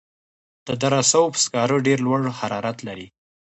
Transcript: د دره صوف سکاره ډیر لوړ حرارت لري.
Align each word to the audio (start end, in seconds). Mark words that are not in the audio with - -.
د 0.67 0.69
دره 0.81 1.01
صوف 1.11 1.33
سکاره 1.43 1.77
ډیر 1.87 1.97
لوړ 2.07 2.21
حرارت 2.39 2.77
لري. 2.87 3.07